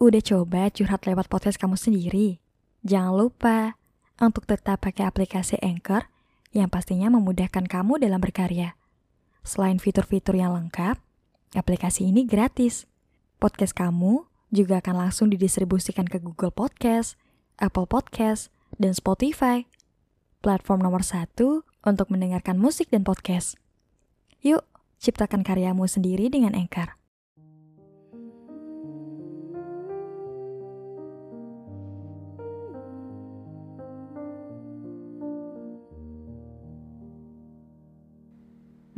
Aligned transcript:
Udah 0.00 0.24
coba 0.24 0.72
curhat 0.72 1.04
lewat 1.04 1.28
podcast 1.28 1.60
kamu 1.60 1.76
sendiri? 1.76 2.40
Jangan 2.80 3.12
lupa 3.20 3.76
untuk 4.16 4.48
tetap 4.48 4.80
pakai 4.80 5.04
aplikasi 5.04 5.60
Anchor 5.60 6.08
yang 6.56 6.72
pastinya 6.72 7.12
memudahkan 7.12 7.68
kamu 7.68 8.00
dalam 8.00 8.16
berkarya. 8.16 8.80
Selain 9.44 9.76
fitur-fitur 9.76 10.40
yang 10.40 10.56
lengkap, 10.56 10.96
aplikasi 11.52 12.08
ini 12.08 12.24
gratis. 12.24 12.88
Podcast 13.44 13.76
kamu 13.76 14.24
juga 14.48 14.80
akan 14.80 15.04
langsung 15.04 15.28
didistribusikan 15.28 16.08
ke 16.08 16.16
Google 16.16 16.48
Podcast, 16.48 17.20
Apple 17.60 17.84
Podcast, 17.84 18.48
dan 18.80 18.96
Spotify. 18.96 19.68
Platform 20.40 20.80
nomor 20.80 21.04
satu 21.04 21.68
untuk 21.84 22.08
mendengarkan 22.08 22.56
musik 22.56 22.88
dan 22.88 23.04
podcast. 23.04 23.60
Yuk, 24.40 24.64
ciptakan 24.96 25.44
karyamu 25.44 25.84
sendiri 25.84 26.32
dengan 26.32 26.56
Anchor. 26.56 26.99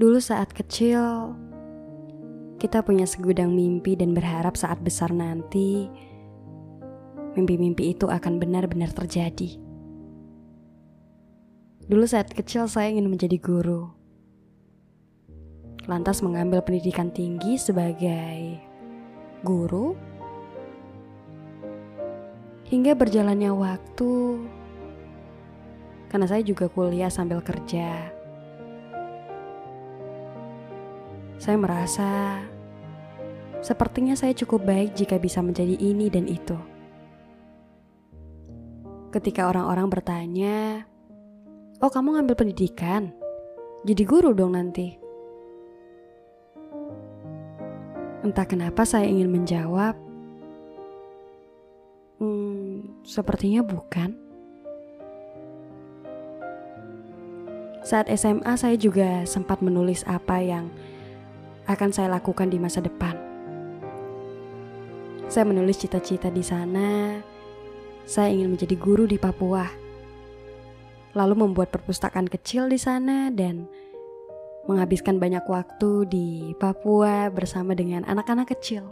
Dulu 0.02 0.18
saat 0.18 0.50
kecil, 0.50 1.30
kita 2.58 2.82
punya 2.82 3.06
segudang 3.06 3.54
mimpi 3.54 3.94
dan 3.94 4.18
berharap 4.18 4.58
saat 4.58 4.82
besar 4.82 5.14
nanti, 5.14 5.86
mimpi-mimpi 7.38 7.94
itu 7.94 8.10
akan 8.10 8.42
benar-benar 8.42 8.90
terjadi. 8.90 9.62
Dulu 11.86 12.02
saat 12.02 12.34
kecil 12.34 12.66
saya 12.66 12.90
ingin 12.90 13.06
menjadi 13.14 13.38
guru. 13.38 13.94
Lantas 15.86 16.18
mengambil 16.18 16.66
pendidikan 16.66 17.14
tinggi 17.14 17.54
sebagai 17.54 18.58
guru. 19.46 19.94
Hingga 22.66 22.98
berjalannya 22.98 23.54
waktu, 23.54 24.14
karena 26.10 26.26
saya 26.26 26.42
juga 26.42 26.66
kuliah 26.66 27.06
sambil 27.06 27.38
kerja 27.38 28.18
Saya 31.42 31.58
merasa 31.58 32.38
sepertinya 33.66 34.14
saya 34.14 34.30
cukup 34.30 34.62
baik 34.62 34.94
jika 34.94 35.18
bisa 35.18 35.42
menjadi 35.42 35.74
ini 35.74 36.06
dan 36.06 36.30
itu. 36.30 36.54
Ketika 39.10 39.50
orang-orang 39.50 39.90
bertanya, 39.90 40.86
"Oh, 41.82 41.90
kamu 41.90 42.14
ngambil 42.14 42.46
pendidikan? 42.46 43.10
Jadi 43.82 44.02
guru 44.06 44.30
dong 44.30 44.54
nanti." 44.54 44.94
Entah 48.22 48.46
kenapa 48.46 48.86
saya 48.86 49.10
ingin 49.10 49.26
menjawab, 49.26 49.98
"Hmm, 52.22 53.02
sepertinya 53.02 53.66
bukan." 53.66 54.14
Saat 57.82 58.06
SMA, 58.14 58.54
saya 58.54 58.78
juga 58.78 59.26
sempat 59.26 59.58
menulis 59.58 60.06
apa 60.06 60.38
yang 60.38 60.70
akan 61.66 61.90
saya 61.94 62.10
lakukan 62.10 62.50
di 62.50 62.58
masa 62.58 62.82
depan. 62.82 63.14
Saya 65.30 65.48
menulis 65.48 65.80
cita-cita 65.80 66.28
di 66.28 66.44
sana. 66.44 67.20
Saya 68.02 68.34
ingin 68.34 68.52
menjadi 68.52 68.74
guru 68.76 69.06
di 69.06 69.16
Papua. 69.16 69.64
Lalu 71.12 71.34
membuat 71.46 71.70
perpustakaan 71.70 72.26
kecil 72.26 72.66
di 72.68 72.80
sana 72.80 73.30
dan 73.30 73.68
menghabiskan 74.66 75.18
banyak 75.18 75.44
waktu 75.46 76.06
di 76.08 76.28
Papua 76.58 77.30
bersama 77.30 77.72
dengan 77.72 78.04
anak-anak 78.04 78.52
kecil. 78.52 78.86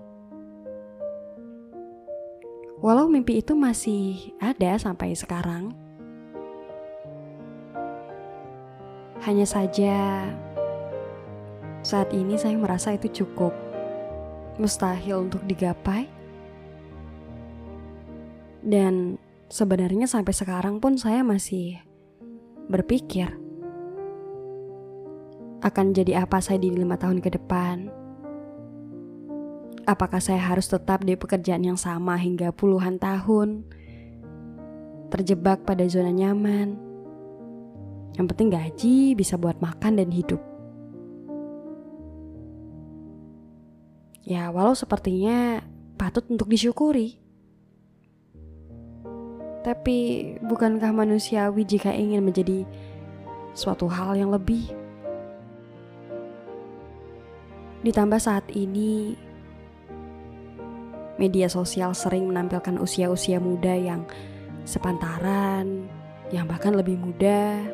Walau 2.80 3.12
mimpi 3.12 3.44
itu 3.44 3.52
masih 3.52 4.32
ada 4.40 4.80
sampai 4.80 5.12
sekarang, 5.12 5.76
hanya 9.20 9.44
saja 9.44 10.24
saat 11.80 12.12
ini 12.12 12.36
saya 12.36 12.56
merasa 12.60 12.92
itu 12.92 13.24
cukup 13.24 13.52
mustahil 14.60 15.24
untuk 15.28 15.40
digapai. 15.48 16.08
Dan 18.60 19.16
sebenarnya 19.48 20.04
sampai 20.04 20.36
sekarang 20.36 20.84
pun 20.84 21.00
saya 21.00 21.24
masih 21.24 21.80
berpikir 22.68 23.32
akan 25.60 25.92
jadi 25.92 26.24
apa 26.24 26.40
saya 26.40 26.60
di 26.60 26.72
lima 26.72 26.96
tahun 27.00 27.24
ke 27.24 27.36
depan. 27.40 27.88
Apakah 29.88 30.20
saya 30.20 30.40
harus 30.40 30.68
tetap 30.68 31.02
di 31.02 31.16
pekerjaan 31.16 31.64
yang 31.64 31.80
sama 31.80 32.14
hingga 32.20 32.52
puluhan 32.52 33.00
tahun, 33.00 33.64
terjebak 35.08 35.64
pada 35.64 35.84
zona 35.88 36.12
nyaman. 36.12 36.76
Yang 38.14 38.26
penting 38.36 38.48
gaji 38.52 38.96
bisa 39.16 39.40
buat 39.40 39.58
makan 39.58 39.98
dan 39.98 40.12
hidup. 40.12 40.49
Ya, 44.30 44.46
walau 44.54 44.78
sepertinya 44.78 45.58
patut 45.98 46.22
untuk 46.30 46.46
disyukuri. 46.46 47.18
Tapi, 49.66 49.98
bukankah 50.38 50.94
manusiawi 50.94 51.66
jika 51.66 51.90
ingin 51.90 52.22
menjadi 52.22 52.62
suatu 53.58 53.90
hal 53.90 54.14
yang 54.14 54.30
lebih? 54.30 54.70
Ditambah 57.82 58.22
saat 58.22 58.46
ini, 58.54 59.18
media 61.18 61.50
sosial 61.50 61.90
sering 61.90 62.30
menampilkan 62.30 62.78
usia-usia 62.78 63.42
muda 63.42 63.74
yang 63.74 64.06
sepantaran, 64.62 65.90
yang 66.30 66.46
bahkan 66.46 66.78
lebih 66.78 66.94
muda. 67.02 67.66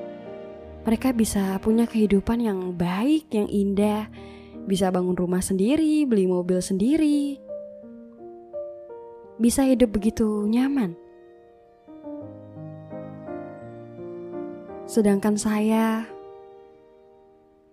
Mereka 0.89 1.13
bisa 1.13 1.61
punya 1.61 1.85
kehidupan 1.85 2.41
yang 2.41 2.73
baik, 2.73 3.29
yang 3.29 3.45
indah, 3.45 4.09
bisa 4.67 4.91
bangun 4.91 5.15
rumah 5.15 5.41
sendiri, 5.41 6.03
beli 6.05 6.27
mobil 6.27 6.59
sendiri, 6.59 7.39
bisa 9.39 9.63
hidup 9.63 9.95
begitu 9.95 10.27
nyaman. 10.51 10.99
Sedangkan 14.87 15.39
saya 15.39 16.07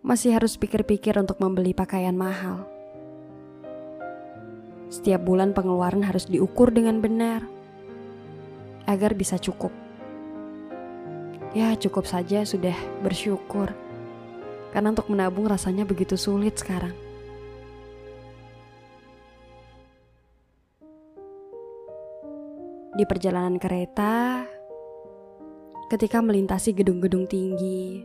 masih 0.05 0.37
harus 0.37 0.57
pikir-pikir 0.57 1.17
untuk 1.17 1.41
membeli 1.41 1.73
pakaian 1.73 2.13
mahal. 2.13 2.69
Setiap 4.93 5.25
bulan 5.25 5.57
pengeluaran 5.57 6.05
harus 6.05 6.29
diukur 6.29 6.69
dengan 6.69 7.01
benar 7.01 7.41
agar 8.85 9.17
bisa 9.17 9.41
cukup. 9.41 9.73
Ya, 11.57 11.73
cukup 11.77 12.05
saja 12.05 12.45
sudah 12.45 12.75
bersyukur. 13.01 13.82
Karena 14.73 14.89
untuk 14.89 15.05
menabung 15.13 15.45
rasanya 15.45 15.85
begitu 15.85 16.17
sulit 16.17 16.57
sekarang. 16.57 16.97
Di 22.97 23.05
perjalanan 23.05 23.61
kereta, 23.61 24.45
ketika 25.93 26.21
melintasi 26.25 26.73
gedung-gedung 26.73 27.29
tinggi, 27.29 28.01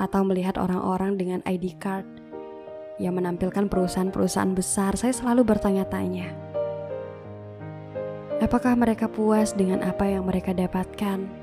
atau 0.00 0.24
melihat 0.24 0.56
orang-orang 0.56 1.20
dengan 1.20 1.40
ID 1.44 1.76
card 1.76 2.08
yang 2.96 3.16
menampilkan 3.16 3.68
perusahaan-perusahaan 3.68 4.56
besar, 4.56 4.96
saya 4.96 5.12
selalu 5.12 5.44
bertanya-tanya, 5.44 6.32
apakah 8.40 8.72
mereka 8.76 9.08
puas 9.08 9.52
dengan 9.52 9.84
apa 9.84 10.08
yang 10.08 10.24
mereka 10.24 10.56
dapatkan? 10.56 11.39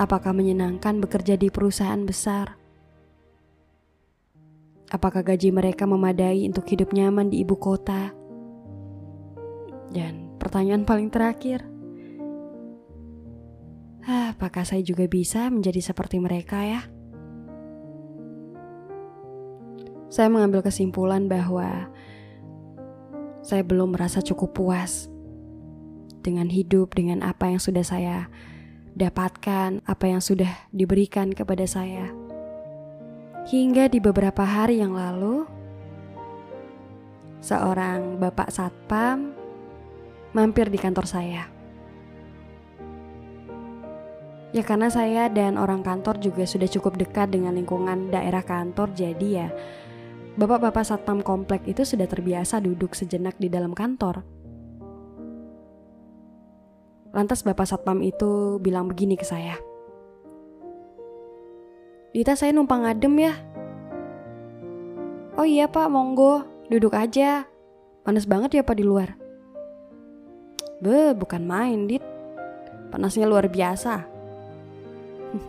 Apakah 0.00 0.32
menyenangkan 0.32 1.04
bekerja 1.04 1.36
di 1.36 1.52
perusahaan 1.52 2.00
besar? 2.00 2.56
Apakah 4.88 5.24
gaji 5.24 5.52
mereka 5.52 5.84
memadai 5.84 6.44
untuk 6.48 6.68
hidup 6.68 6.92
nyaman 6.96 7.28
di 7.28 7.44
ibu 7.44 7.56
kota? 7.56 8.12
Dan 9.92 10.36
pertanyaan 10.40 10.88
paling 10.88 11.12
terakhir, 11.12 11.64
apakah 14.08 14.64
saya 14.64 14.80
juga 14.80 15.04
bisa 15.04 15.52
menjadi 15.52 15.92
seperti 15.92 16.16
mereka 16.20 16.60
ya? 16.64 16.80
Saya 20.12 20.28
mengambil 20.28 20.60
kesimpulan 20.60 21.28
bahwa 21.28 21.88
saya 23.40 23.64
belum 23.64 23.96
merasa 23.96 24.20
cukup 24.20 24.56
puas 24.56 25.08
dengan 26.20 26.48
hidup, 26.52 26.92
dengan 26.92 27.24
apa 27.24 27.48
yang 27.48 27.60
sudah 27.60 27.84
saya 27.84 28.28
dapatkan 28.92 29.84
apa 29.84 30.04
yang 30.04 30.20
sudah 30.20 30.48
diberikan 30.72 31.32
kepada 31.32 31.64
saya. 31.64 32.12
Hingga 33.48 33.90
di 33.90 33.98
beberapa 33.98 34.46
hari 34.46 34.78
yang 34.78 34.94
lalu, 34.94 35.44
seorang 37.42 38.22
bapak 38.22 38.54
satpam 38.54 39.34
mampir 40.32 40.70
di 40.70 40.78
kantor 40.78 41.06
saya. 41.08 41.50
Ya 44.52 44.60
karena 44.60 44.92
saya 44.92 45.32
dan 45.32 45.56
orang 45.56 45.80
kantor 45.80 46.20
juga 46.20 46.44
sudah 46.44 46.68
cukup 46.68 47.00
dekat 47.00 47.32
dengan 47.32 47.56
lingkungan 47.56 48.12
daerah 48.12 48.44
kantor 48.44 48.92
jadi 48.92 49.28
ya 49.32 49.48
Bapak-bapak 50.32 50.88
satpam 50.88 51.20
komplek 51.20 51.60
itu 51.68 51.84
sudah 51.84 52.08
terbiasa 52.08 52.56
duduk 52.56 52.96
sejenak 52.96 53.36
di 53.36 53.52
dalam 53.52 53.76
kantor. 53.76 54.24
Lantas 57.12 57.44
bapak 57.44 57.68
satpam 57.68 58.00
itu 58.00 58.56
bilang 58.56 58.88
begini 58.88 59.20
ke 59.20 59.26
saya. 59.28 59.60
Dita 62.12 62.36
saya 62.36 62.56
numpang 62.56 62.88
adem 62.88 63.12
ya. 63.20 63.36
Oh 65.36 65.48
iya 65.48 65.68
pak, 65.68 65.92
monggo, 65.92 66.44
duduk 66.72 66.96
aja. 66.96 67.44
Panas 68.04 68.28
banget 68.28 68.60
ya 68.60 68.62
pak 68.64 68.76
di 68.76 68.84
luar. 68.84 69.16
Be, 70.80 71.16
bukan 71.16 71.44
main, 71.44 71.88
Dit. 71.88 72.04
Panasnya 72.92 73.28
luar 73.28 73.48
biasa. 73.48 74.04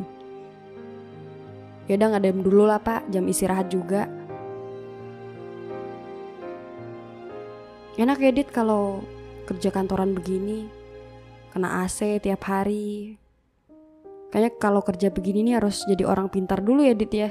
Yaudah 1.92 2.08
ngadem 2.16 2.44
dulu 2.44 2.64
lah 2.64 2.80
pak, 2.80 3.12
jam 3.12 3.28
istirahat 3.28 3.68
juga. 3.68 4.08
Enak 8.00 8.24
ya 8.24 8.32
Dit 8.32 8.52
kalau 8.52 9.04
kerja 9.48 9.68
kantoran 9.68 10.16
begini. 10.16 10.83
Kena 11.54 11.86
AC 11.86 12.18
tiap 12.18 12.50
hari. 12.50 13.14
Kayaknya 14.34 14.52
kalau 14.58 14.82
kerja 14.82 15.14
begini 15.14 15.46
nih 15.46 15.62
harus 15.62 15.86
jadi 15.86 16.10
orang 16.10 16.34
pintar 16.34 16.66
dulu 16.66 16.82
ya 16.82 16.98
Dit 16.98 17.14
ya. 17.14 17.30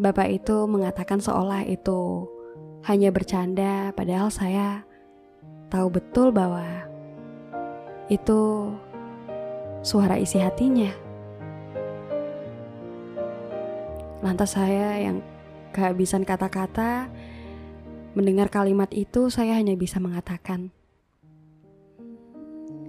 Bapak 0.00 0.32
itu 0.32 0.64
mengatakan 0.64 1.20
seolah 1.20 1.68
itu 1.68 2.24
hanya 2.88 3.12
bercanda 3.12 3.92
padahal 3.92 4.32
saya 4.32 4.88
tahu 5.68 5.92
betul 5.92 6.32
bahwa 6.32 6.64
itu 8.08 8.72
suara 9.84 10.16
isi 10.16 10.40
hatinya. 10.40 10.88
Lantas 14.24 14.56
saya 14.56 14.96
yang 14.96 15.20
kehabisan 15.76 16.24
kata-kata 16.24 17.12
Mendengar 18.12 18.52
kalimat 18.52 18.92
itu, 18.92 19.32
saya 19.32 19.56
hanya 19.56 19.72
bisa 19.72 19.96
mengatakan, 19.96 20.68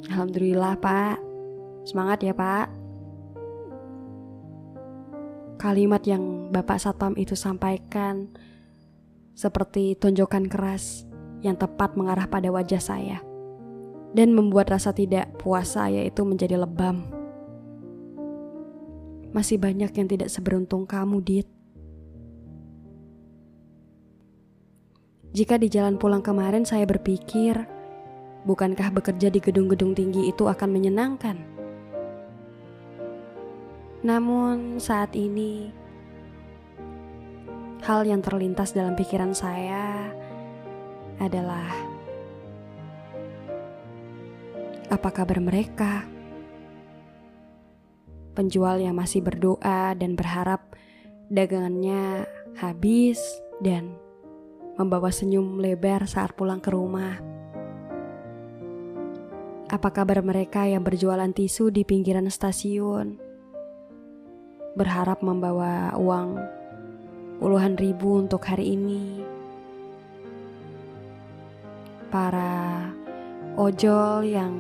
"Alhamdulillah, 0.09 0.79
Pak. 0.79 1.17
Semangat 1.87 2.23
ya, 2.23 2.33
Pak." 2.35 2.67
Kalimat 5.61 6.03
yang 6.03 6.51
Bapak 6.51 6.81
Satpam 6.81 7.15
itu 7.15 7.39
sampaikan 7.39 8.27
seperti 9.33 9.95
tonjokan 9.95 10.51
keras 10.51 11.07
yang 11.39 11.55
tepat 11.55 11.95
mengarah 11.95 12.27
pada 12.27 12.51
wajah 12.51 12.79
saya 12.79 13.19
dan 14.13 14.31
membuat 14.31 14.69
rasa 14.69 14.93
tidak 14.93 15.33
puas 15.41 15.73
saya 15.73 16.05
itu 16.05 16.21
menjadi 16.21 16.61
lebam. 16.61 17.09
Masih 19.33 19.57
banyak 19.57 19.89
yang 19.89 20.07
tidak 20.07 20.29
seberuntung 20.29 20.85
kamu, 20.85 21.17
Dit. 21.25 21.49
Jika 25.33 25.57
di 25.57 25.65
jalan 25.65 25.97
pulang 25.97 26.21
kemarin 26.21 26.61
saya 26.61 26.85
berpikir, 26.85 27.65
bukankah 28.43 28.91
bekerja 28.91 29.31
di 29.31 29.39
gedung-gedung 29.39 29.95
tinggi 29.95 30.27
itu 30.27 30.47
akan 30.47 30.69
menyenangkan? 30.71 31.37
Namun 34.03 34.83
saat 34.83 35.15
ini, 35.15 35.71
hal 37.87 38.03
yang 38.03 38.19
terlintas 38.19 38.75
dalam 38.75 38.99
pikiran 38.99 39.31
saya 39.31 40.11
adalah 41.23 41.71
apa 44.91 45.09
kabar 45.09 45.39
mereka? 45.39 46.03
Penjual 48.35 48.83
yang 48.83 48.99
masih 48.99 49.23
berdoa 49.23 49.95
dan 49.95 50.19
berharap 50.19 50.75
dagangannya 51.31 52.27
habis 52.59 53.23
dan 53.63 53.95
membawa 54.75 55.13
senyum 55.13 55.61
lebar 55.63 56.03
saat 56.09 56.35
pulang 56.35 56.59
ke 56.59 56.73
rumah. 56.73 57.32
Apa 59.73 59.89
kabar 59.89 60.21
mereka 60.21 60.69
yang 60.69 60.85
berjualan 60.85 61.33
tisu 61.33 61.73
di 61.73 61.81
pinggiran 61.81 62.29
stasiun? 62.29 63.17
Berharap 64.77 65.25
membawa 65.25 65.97
uang 65.97 66.37
puluhan 67.41 67.73
ribu 67.81 68.21
untuk 68.21 68.45
hari 68.45 68.77
ini. 68.77 69.25
Para 72.13 72.85
ojol 73.57 74.29
yang 74.29 74.53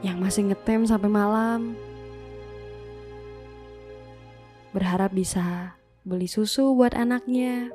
yang 0.00 0.16
masih 0.16 0.48
ngetem 0.48 0.88
sampai 0.88 1.12
malam 1.12 1.76
berharap 4.72 5.12
bisa 5.12 5.76
beli 6.08 6.24
susu 6.24 6.72
buat 6.72 6.96
anaknya. 6.96 7.68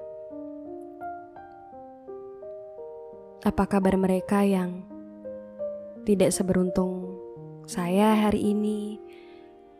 Apa 3.45 3.69
kabar 3.69 3.93
mereka 3.93 4.41
yang 4.41 4.94
tidak 6.05 6.29
seberuntung 6.29 7.17
saya 7.65 8.13
hari 8.13 8.53
ini 8.53 9.01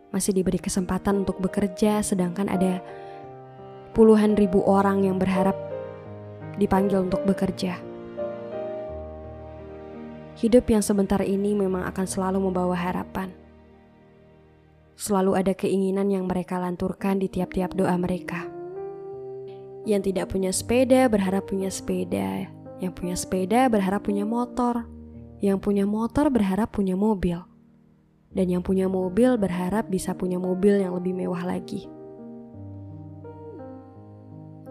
masih 0.10 0.34
diberi 0.34 0.58
kesempatan 0.58 1.22
untuk 1.22 1.38
bekerja 1.38 2.02
sedangkan 2.02 2.50
ada 2.50 2.82
puluhan 3.94 4.34
ribu 4.34 4.66
orang 4.66 5.06
yang 5.06 5.22
berharap 5.22 5.56
dipanggil 6.58 7.06
untuk 7.06 7.22
bekerja. 7.24 7.78
Hidup 10.36 10.68
yang 10.68 10.84
sebentar 10.84 11.24
ini 11.24 11.56
memang 11.56 11.88
akan 11.88 12.06
selalu 12.10 12.44
membawa 12.44 12.76
harapan. 12.76 13.32
Selalu 15.00 15.32
ada 15.40 15.54
keinginan 15.56 16.12
yang 16.12 16.28
mereka 16.28 16.60
lanturkan 16.60 17.24
di 17.24 17.32
tiap-tiap 17.32 17.72
doa 17.72 17.96
mereka. 17.96 18.44
Yang 19.88 20.12
tidak 20.12 20.34
punya 20.34 20.52
sepeda 20.52 21.08
berharap 21.08 21.48
punya 21.48 21.72
sepeda, 21.72 22.52
yang 22.84 22.92
punya 22.92 23.16
sepeda 23.16 23.72
berharap 23.72 24.04
punya 24.04 24.28
motor. 24.28 24.88
Yang 25.44 25.58
punya 25.64 25.84
motor 25.84 26.32
berharap 26.32 26.72
punya 26.72 26.96
mobil. 26.96 27.40
Dan 28.36 28.52
yang 28.52 28.64
punya 28.64 28.92
mobil 28.92 29.40
berharap 29.40 29.88
bisa 29.88 30.12
punya 30.16 30.36
mobil 30.36 30.80
yang 30.80 30.96
lebih 30.96 31.16
mewah 31.16 31.44
lagi. 31.48 31.88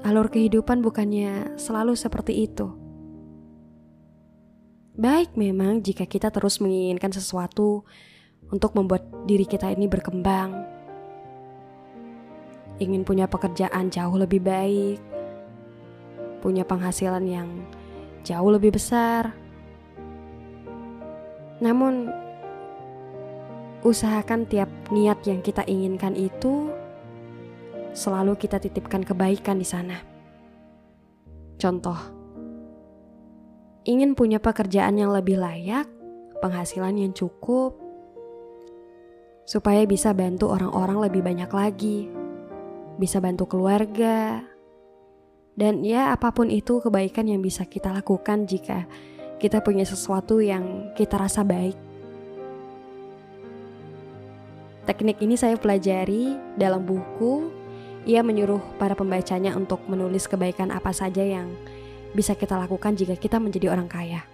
Alur 0.04 0.28
kehidupan 0.28 0.84
bukannya 0.84 1.56
selalu 1.56 1.96
seperti 1.96 2.44
itu. 2.44 2.68
Baik 4.94 5.32
memang 5.34 5.80
jika 5.80 6.04
kita 6.04 6.28
terus 6.28 6.60
menginginkan 6.60 7.08
sesuatu 7.08 7.88
untuk 8.52 8.76
membuat 8.76 9.08
diri 9.24 9.48
kita 9.48 9.72
ini 9.72 9.88
berkembang. 9.88 10.54
Ingin 12.78 13.02
punya 13.02 13.24
pekerjaan 13.24 13.88
jauh 13.88 14.14
lebih 14.14 14.44
baik, 14.44 15.00
punya 16.44 16.68
penghasilan 16.68 17.24
yang 17.24 17.48
jauh 18.28 18.50
lebih 18.52 18.76
besar. 18.76 19.43
Namun, 21.64 22.12
usahakan 23.80 24.44
tiap 24.44 24.68
niat 24.92 25.24
yang 25.24 25.40
kita 25.40 25.64
inginkan 25.64 26.12
itu 26.12 26.68
selalu 27.96 28.36
kita 28.36 28.60
titipkan 28.60 29.00
kebaikan 29.00 29.56
di 29.56 29.64
sana. 29.64 29.96
Contoh, 31.56 31.96
ingin 33.88 34.12
punya 34.12 34.44
pekerjaan 34.44 35.00
yang 35.00 35.08
lebih 35.08 35.40
layak, 35.40 35.88
penghasilan 36.44 37.00
yang 37.00 37.16
cukup, 37.16 37.80
supaya 39.48 39.88
bisa 39.88 40.12
bantu 40.12 40.52
orang-orang 40.52 41.08
lebih 41.08 41.24
banyak 41.24 41.48
lagi, 41.48 42.12
bisa 43.00 43.24
bantu 43.24 43.56
keluarga, 43.56 44.44
dan 45.54 45.86
ya 45.86 46.10
apa 46.10 46.34
pun 46.34 46.50
itu 46.50 46.82
kebaikan 46.82 47.30
yang 47.30 47.40
bisa 47.40 47.64
kita 47.64 47.94
lakukan 47.94 48.44
jika 48.44 48.84
kita 49.44 49.60
punya 49.60 49.84
sesuatu 49.84 50.40
yang 50.40 50.88
kita 50.96 51.20
rasa 51.20 51.44
baik. 51.44 51.76
Teknik 54.88 55.20
ini 55.20 55.36
saya 55.36 55.60
pelajari 55.60 56.32
dalam 56.56 56.80
buku. 56.80 57.52
Ia 58.08 58.24
menyuruh 58.24 58.80
para 58.80 58.96
pembacanya 58.96 59.52
untuk 59.52 59.84
menulis 59.84 60.24
kebaikan 60.24 60.72
apa 60.72 60.96
saja 60.96 61.20
yang 61.20 61.52
bisa 62.16 62.32
kita 62.32 62.56
lakukan 62.56 62.96
jika 62.96 63.20
kita 63.20 63.36
menjadi 63.36 63.68
orang 63.68 63.84
kaya. 63.84 64.24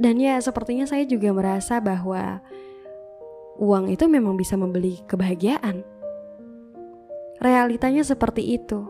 Dan 0.00 0.16
ya 0.16 0.40
sepertinya 0.40 0.88
saya 0.88 1.04
juga 1.04 1.36
merasa 1.36 1.76
bahwa 1.76 2.40
uang 3.60 3.92
itu 3.92 4.08
memang 4.08 4.40
bisa 4.40 4.56
membeli 4.56 4.96
kebahagiaan 5.04 5.84
realitanya 7.36 8.00
seperti 8.00 8.56
itu. 8.56 8.88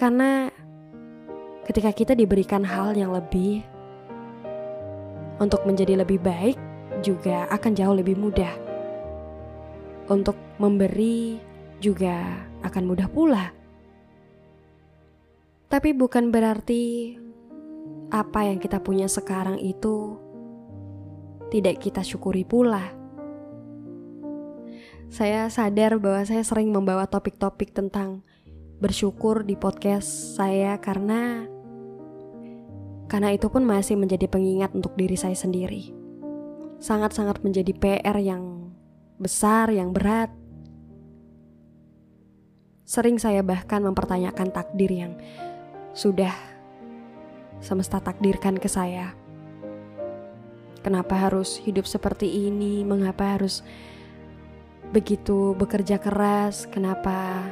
Karena 0.00 0.48
ketika 1.66 1.90
kita 1.94 2.12
diberikan 2.18 2.66
hal 2.66 2.94
yang 2.98 3.14
lebih 3.14 3.62
untuk 5.38 5.62
menjadi 5.66 6.02
lebih 6.02 6.22
baik 6.22 6.58
juga 7.02 7.50
akan 7.50 7.72
jauh 7.74 7.94
lebih 7.94 8.18
mudah. 8.18 8.52
Untuk 10.10 10.34
memberi 10.58 11.38
juga 11.78 12.46
akan 12.62 12.82
mudah 12.84 13.08
pula. 13.10 13.54
Tapi 15.70 15.94
bukan 15.96 16.28
berarti 16.28 17.16
apa 18.12 18.44
yang 18.44 18.60
kita 18.60 18.82
punya 18.82 19.08
sekarang 19.08 19.56
itu 19.56 20.20
tidak 21.48 21.80
kita 21.80 22.04
syukuri 22.04 22.44
pula. 22.44 23.02
saya 25.12 25.44
sadar 25.52 26.00
bahwa 26.00 26.24
saya 26.24 26.40
sering 26.40 26.72
membawa 26.72 27.04
topik-topik 27.04 27.76
tentang 27.76 28.24
bersyukur 28.82 29.46
di 29.46 29.54
podcast 29.54 30.34
saya 30.34 30.74
karena 30.82 31.46
karena 33.06 33.30
itu 33.30 33.46
pun 33.46 33.62
masih 33.62 33.94
menjadi 33.94 34.26
pengingat 34.26 34.74
untuk 34.74 34.98
diri 34.98 35.14
saya 35.14 35.38
sendiri. 35.38 35.94
Sangat-sangat 36.82 37.46
menjadi 37.46 37.70
PR 37.78 38.18
yang 38.18 38.74
besar, 39.22 39.70
yang 39.70 39.94
berat. 39.94 40.34
Sering 42.82 43.22
saya 43.22 43.46
bahkan 43.46 43.86
mempertanyakan 43.86 44.50
takdir 44.50 44.90
yang 44.90 45.14
sudah 45.94 46.34
semesta 47.62 48.02
takdirkan 48.02 48.58
ke 48.58 48.66
saya. 48.66 49.14
Kenapa 50.82 51.14
harus 51.14 51.54
hidup 51.62 51.86
seperti 51.86 52.50
ini? 52.50 52.82
Mengapa 52.82 53.38
harus 53.38 53.62
begitu 54.90 55.54
bekerja 55.54 56.02
keras? 56.02 56.66
Kenapa 56.66 57.46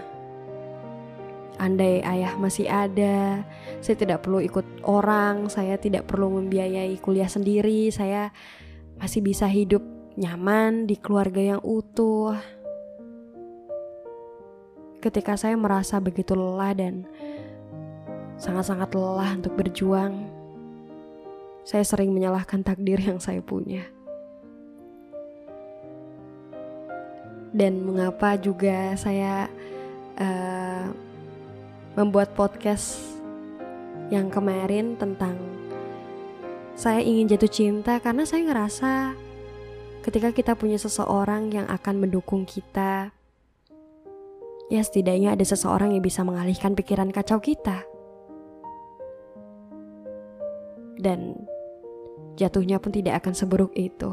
andai 1.60 2.00
ayah 2.00 2.40
masih 2.40 2.64
ada, 2.72 3.44
saya 3.84 3.96
tidak 4.00 4.24
perlu 4.24 4.40
ikut 4.40 4.64
orang, 4.88 5.52
saya 5.52 5.76
tidak 5.76 6.08
perlu 6.08 6.40
membiayai 6.40 6.96
kuliah 7.04 7.28
sendiri, 7.28 7.92
saya 7.92 8.32
masih 8.96 9.20
bisa 9.20 9.44
hidup 9.44 9.84
nyaman 10.16 10.88
di 10.88 10.96
keluarga 10.96 11.56
yang 11.56 11.60
utuh. 11.60 12.32
Ketika 15.04 15.36
saya 15.36 15.56
merasa 15.56 16.00
begitu 16.00 16.32
lelah 16.32 16.72
dan 16.72 17.04
sangat-sangat 18.40 18.96
lelah 18.96 19.36
untuk 19.36 19.52
berjuang, 19.56 20.28
saya 21.64 21.84
sering 21.84 22.16
menyalahkan 22.16 22.64
takdir 22.64 23.00
yang 23.00 23.20
saya 23.20 23.44
punya. 23.44 23.84
Dan 27.50 27.82
mengapa 27.82 28.38
juga 28.38 28.94
saya 28.94 29.50
uh, 30.20 31.09
membuat 31.98 32.34
podcast 32.38 33.02
yang 34.10 34.30
kemarin 34.30 34.98
tentang 34.98 35.38
saya 36.74 37.04
ingin 37.04 37.28
jatuh 37.28 37.50
cinta 37.50 38.00
karena 38.00 38.24
saya 38.24 38.46
ngerasa 38.46 39.14
ketika 40.00 40.32
kita 40.32 40.52
punya 40.56 40.80
seseorang 40.80 41.52
yang 41.52 41.68
akan 41.68 42.00
mendukung 42.00 42.48
kita, 42.48 43.12
ya 44.72 44.80
setidaknya 44.80 45.36
ada 45.36 45.44
seseorang 45.44 45.92
yang 45.92 46.00
bisa 46.00 46.24
mengalihkan 46.24 46.72
pikiran 46.72 47.12
kacau 47.12 47.36
kita. 47.36 47.84
Dan 51.00 51.36
jatuhnya 52.36 52.80
pun 52.80 52.92
tidak 52.92 53.24
akan 53.24 53.32
seburuk 53.36 53.72
itu. 53.76 54.12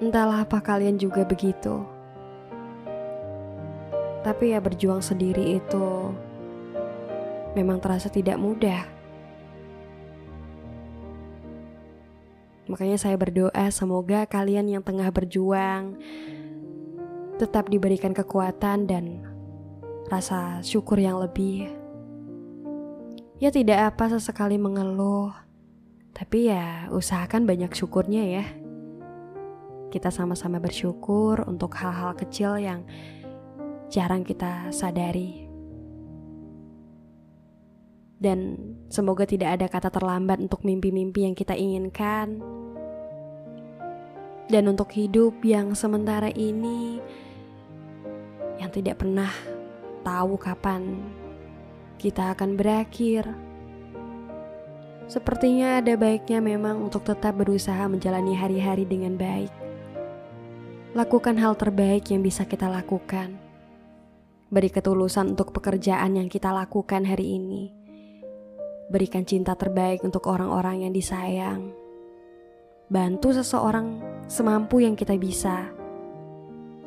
Entahlah 0.00 0.44
apa 0.44 0.60
kalian 0.60 1.00
juga 1.00 1.24
begitu. 1.24 1.95
Tapi 4.26 4.50
ya 4.50 4.58
berjuang 4.58 4.98
sendiri 4.98 5.62
itu 5.62 6.10
memang 7.54 7.78
terasa 7.78 8.10
tidak 8.10 8.42
mudah. 8.42 8.82
Makanya 12.66 12.98
saya 12.98 13.14
berdoa 13.14 13.70
semoga 13.70 14.26
kalian 14.26 14.66
yang 14.66 14.82
tengah 14.82 15.06
berjuang 15.14 15.94
tetap 17.38 17.70
diberikan 17.70 18.10
kekuatan 18.10 18.90
dan 18.90 19.22
rasa 20.10 20.58
syukur 20.66 20.98
yang 20.98 21.22
lebih. 21.22 21.70
Ya 23.38 23.54
tidak 23.54 23.94
apa 23.94 24.10
sesekali 24.16 24.58
mengeluh, 24.58 25.30
tapi 26.16 26.50
ya 26.50 26.90
usahakan 26.90 27.46
banyak 27.46 27.70
syukurnya 27.70 28.42
ya. 28.42 28.44
Kita 29.92 30.10
sama-sama 30.10 30.58
bersyukur 30.58 31.46
untuk 31.46 31.78
hal-hal 31.78 32.18
kecil 32.18 32.58
yang 32.58 32.82
jarang 33.92 34.22
kita 34.26 34.70
sadari. 34.74 35.46
Dan 38.16 38.56
semoga 38.88 39.28
tidak 39.28 39.60
ada 39.60 39.66
kata 39.68 39.92
terlambat 39.92 40.40
untuk 40.40 40.64
mimpi-mimpi 40.64 41.28
yang 41.28 41.36
kita 41.36 41.52
inginkan. 41.52 42.40
Dan 44.46 44.70
untuk 44.70 44.88
hidup 44.94 45.42
yang 45.42 45.74
sementara 45.76 46.30
ini 46.32 47.02
yang 48.56 48.72
tidak 48.72 49.02
pernah 49.04 49.28
tahu 50.06 50.38
kapan 50.38 51.02
kita 51.98 52.32
akan 52.32 52.54
berakhir 52.54 53.26
Sepertinya 55.06 55.78
ada 55.78 55.94
baiknya 55.94 56.42
memang 56.42 56.82
untuk 56.82 57.06
tetap 57.06 57.38
berusaha 57.38 57.86
menjalani 57.86 58.34
hari-hari 58.34 58.82
dengan 58.82 59.14
baik. 59.14 59.54
Lakukan 60.98 61.38
hal 61.38 61.54
terbaik 61.54 62.10
yang 62.10 62.26
bisa 62.26 62.42
kita 62.42 62.66
lakukan. 62.66 63.45
Beri 64.46 64.70
ketulusan 64.70 65.34
untuk 65.34 65.50
pekerjaan 65.50 66.14
yang 66.14 66.30
kita 66.30 66.54
lakukan 66.54 67.02
hari 67.02 67.36
ini. 67.40 67.74
Berikan 68.86 69.26
cinta 69.26 69.58
terbaik 69.58 70.06
untuk 70.06 70.30
orang-orang 70.30 70.86
yang 70.86 70.92
disayang. 70.94 71.74
Bantu 72.86 73.34
seseorang 73.34 73.98
semampu 74.30 74.78
yang 74.78 74.94
kita 74.94 75.18
bisa. 75.18 75.74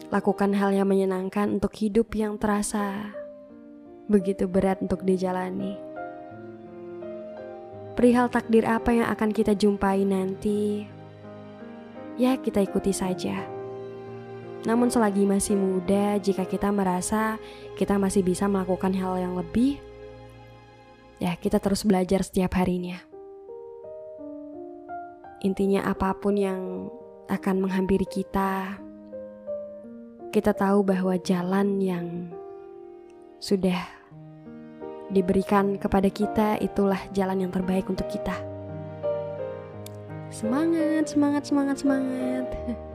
Lakukan 0.07 0.55
hal 0.55 0.71
yang 0.71 0.87
menyenangkan 0.87 1.59
untuk 1.59 1.75
hidup 1.75 2.15
yang 2.15 2.39
terasa 2.39 3.11
begitu 4.09 4.49
berat 4.49 4.81
untuk 4.81 5.05
dijalani 5.05 5.89
perihal 7.99 8.31
takdir 8.31 8.63
apa 8.63 8.95
yang 8.95 9.11
akan 9.11 9.35
kita 9.35 9.59
jumpai 9.59 10.07
nanti, 10.07 10.87
ya 12.15 12.39
kita 12.39 12.63
ikuti 12.63 12.95
saja. 12.95 13.58
Namun 14.67 14.91
selagi 14.91 15.23
masih 15.23 15.55
muda, 15.55 16.19
jika 16.19 16.43
kita 16.43 16.67
merasa 16.73 17.39
kita 17.79 17.95
masih 17.95 18.27
bisa 18.27 18.43
melakukan 18.51 18.91
hal 18.91 19.15
yang 19.15 19.39
lebih, 19.39 19.79
ya 21.23 21.35
kita 21.39 21.63
terus 21.63 21.87
belajar 21.87 22.27
setiap 22.27 22.59
harinya. 22.59 22.99
Intinya 25.39 25.87
apa 25.87 26.11
pun 26.19 26.35
yang 26.35 26.91
akan 27.31 27.55
menghampiri 27.63 28.03
kita, 28.03 28.75
kita 30.35 30.51
tahu 30.51 30.83
bahwa 30.83 31.15
jalan 31.23 31.79
yang 31.79 32.27
sudah 33.39 33.79
diberikan 35.07 35.79
kepada 35.79 36.11
kita 36.11 36.59
itulah 36.59 36.99
jalan 37.15 37.47
yang 37.47 37.51
terbaik 37.55 37.87
untuk 37.87 38.11
kita. 38.11 38.35
Semangat, 40.29 41.07
semangat, 41.07 41.47
semangat, 41.47 41.77
semangat. 41.79 42.47